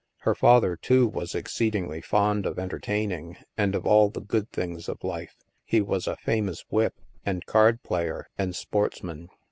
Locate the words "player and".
7.83-8.55